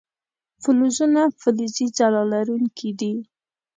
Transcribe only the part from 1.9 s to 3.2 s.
ځلا لرونکي دي.